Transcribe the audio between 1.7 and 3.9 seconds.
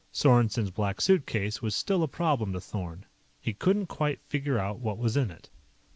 still a problem to Thorn. He couldn't